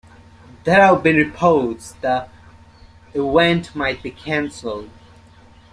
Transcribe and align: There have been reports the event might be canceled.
There 0.63 0.81
have 0.83 1.03
been 1.03 1.15
reports 1.15 1.91
the 2.01 2.27
event 3.13 3.75
might 3.75 4.01
be 4.01 4.09
canceled. 4.09 4.89